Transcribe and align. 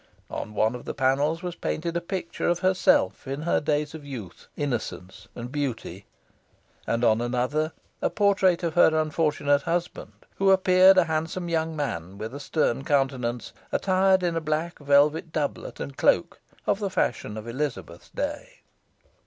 On 0.31 0.55
one 0.55 0.73
of 0.73 0.85
the 0.85 0.95
panels 0.95 1.43
was 1.43 1.53
painted 1.55 1.95
a 1.95 2.01
picture 2.01 2.47
of 2.47 2.57
herself 2.57 3.27
in 3.27 3.43
her 3.43 3.61
days 3.61 3.93
of 3.93 4.03
youth, 4.03 4.47
innocence, 4.57 5.27
and 5.35 5.51
beauty; 5.51 6.07
and 6.87 7.03
on 7.03 7.21
another, 7.21 7.71
a 8.01 8.09
portrait 8.09 8.63
of 8.63 8.73
her 8.73 8.99
unfortunate 8.99 9.61
husband, 9.61 10.13
who 10.37 10.49
appeared 10.49 10.97
a 10.97 11.03
handsome 11.03 11.49
young 11.49 11.75
man, 11.75 12.17
with 12.17 12.33
a 12.33 12.39
stern 12.39 12.83
countenance, 12.83 13.53
attired 13.71 14.23
in 14.23 14.35
a 14.35 14.41
black 14.41 14.79
velvet 14.79 15.31
doublet 15.31 15.79
and 15.79 15.97
cloak, 15.97 16.39
of 16.65 16.79
the 16.79 16.89
fashion 16.89 17.37
of 17.37 17.47
Elizabeth's 17.47 18.09
day. 18.09 18.61